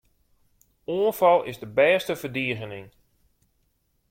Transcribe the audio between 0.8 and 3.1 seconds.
Oanfal is de bêste ferdigening.